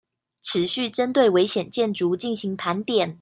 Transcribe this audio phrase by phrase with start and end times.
[0.41, 3.07] 持續針對危險建築進行盤點